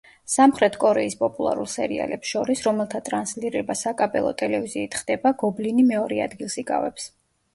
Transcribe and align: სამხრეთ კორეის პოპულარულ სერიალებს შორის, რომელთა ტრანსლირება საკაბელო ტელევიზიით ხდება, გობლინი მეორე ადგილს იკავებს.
სამხრეთ 0.35 0.75
კორეის 0.83 1.15
პოპულარულ 1.19 1.67
სერიალებს 1.73 2.31
შორის, 2.35 2.63
რომელთა 2.69 3.01
ტრანსლირება 3.09 3.77
საკაბელო 3.81 4.31
ტელევიზიით 4.41 4.97
ხდება, 5.01 5.35
გობლინი 5.45 5.85
მეორე 5.93 6.21
ადგილს 6.25 6.57
იკავებს. 6.63 7.07